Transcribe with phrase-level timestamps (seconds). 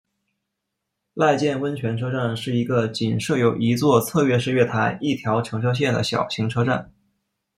[1.13, 6.91] 濑见温泉车站是一个仅设有一座侧式月台一条乘车线的小型车站。